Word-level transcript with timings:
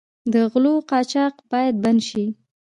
د 0.33 0.35
غلو 0.51 0.73
قاچاق 0.89 1.35
باید 1.51 1.75
بند 1.83 2.01
شي. 2.09 2.25